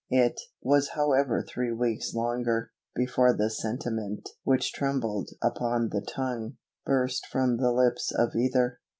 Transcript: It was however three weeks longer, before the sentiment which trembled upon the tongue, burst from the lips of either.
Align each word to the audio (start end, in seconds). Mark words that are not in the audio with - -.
It 0.09 0.41
was 0.63 0.89
however 0.95 1.43
three 1.47 1.71
weeks 1.71 2.15
longer, 2.15 2.71
before 2.95 3.33
the 3.37 3.51
sentiment 3.51 4.29
which 4.43 4.73
trembled 4.73 5.29
upon 5.43 5.89
the 5.89 6.01
tongue, 6.01 6.57
burst 6.87 7.27
from 7.27 7.57
the 7.57 7.71
lips 7.71 8.11
of 8.11 8.33
either. 8.35 8.79